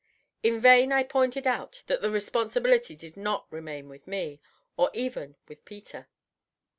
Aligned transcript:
In 0.41 0.59
vain 0.59 0.91
I 0.91 1.03
pointed 1.03 1.45
out 1.45 1.83
that 1.85 2.01
the 2.01 2.09
responsibility 2.09 2.95
did 2.95 3.15
not 3.15 3.45
remain 3.51 3.87
with 3.87 4.07
me, 4.07 4.41
or 4.75 4.89
even 4.95 5.35
with 5.47 5.63
Peter. 5.63 6.07